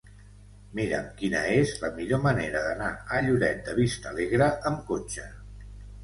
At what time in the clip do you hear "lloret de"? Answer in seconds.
3.25-3.75